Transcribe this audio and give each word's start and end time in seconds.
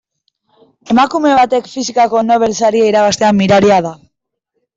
Emakume 0.93 1.33
batek 1.39 1.69
fisikako 1.73 2.23
Nobel 2.31 2.57
saria 2.61 2.89
irabaztea 2.93 3.31
miraria 3.43 3.79
da. 3.89 3.95